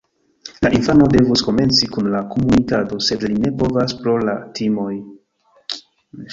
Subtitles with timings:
[0.65, 4.91] La infano devus komenci kun la komunikado, sed li ne povas pro la timoj.